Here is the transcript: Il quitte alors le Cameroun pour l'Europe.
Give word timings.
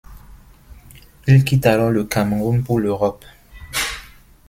Il 1.27 1.43
quitte 1.45 1.67
alors 1.67 1.91
le 1.91 2.03
Cameroun 2.05 2.63
pour 2.63 2.79
l'Europe. 2.79 3.23